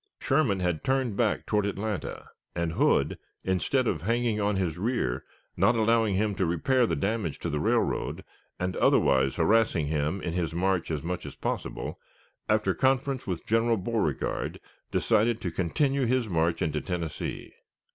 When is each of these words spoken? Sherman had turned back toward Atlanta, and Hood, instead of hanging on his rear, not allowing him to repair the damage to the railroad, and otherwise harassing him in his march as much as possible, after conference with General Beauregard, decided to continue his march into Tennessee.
Sherman 0.19 0.61
had 0.61 0.83
turned 0.83 1.15
back 1.15 1.45
toward 1.45 1.63
Atlanta, 1.67 2.25
and 2.55 2.71
Hood, 2.73 3.19
instead 3.43 3.85
of 3.85 4.01
hanging 4.01 4.41
on 4.41 4.55
his 4.55 4.75
rear, 4.79 5.23
not 5.55 5.75
allowing 5.75 6.15
him 6.15 6.33
to 6.37 6.45
repair 6.47 6.87
the 6.87 6.95
damage 6.95 7.37
to 7.41 7.51
the 7.51 7.59
railroad, 7.59 8.23
and 8.59 8.75
otherwise 8.77 9.35
harassing 9.35 9.85
him 9.85 10.19
in 10.19 10.33
his 10.33 10.55
march 10.55 10.89
as 10.89 11.03
much 11.03 11.23
as 11.23 11.35
possible, 11.35 11.99
after 12.49 12.73
conference 12.73 13.27
with 13.27 13.45
General 13.45 13.77
Beauregard, 13.77 14.59
decided 14.89 15.39
to 15.41 15.51
continue 15.51 16.05
his 16.07 16.27
march 16.27 16.63
into 16.63 16.81
Tennessee. 16.81 17.53